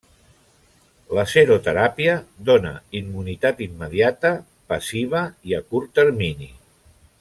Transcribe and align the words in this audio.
La 1.17 1.25
seroteràpia 1.33 2.15
dóna 2.49 2.73
immunitat 3.01 3.63
immediata, 3.69 4.35
passiva 4.73 5.23
i 5.53 5.59
a 5.63 5.65
curt 5.73 5.97
termini. 6.03 6.55